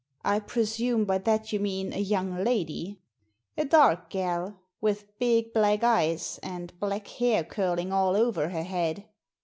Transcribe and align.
"I 0.35 0.39
presume 0.39 1.05
by 1.05 1.19
that 1.19 1.53
you 1.53 1.59
mean 1.59 1.93
a 1.93 1.99
young 1.99 2.43
lady?" 2.43 2.99
"A 3.55 3.65
dark 3.65 4.09
gal, 4.09 4.59
with 4.81 5.15
big 5.19 5.53
black 5.53 5.83
eyes, 5.83 6.39
and 6.41 6.73
black 6.79 7.05
hair 7.07 7.43
curling 7.43 7.93
all 7.93 8.15
over 8.15 8.49
her 8.49 8.63
head. 8.63 9.05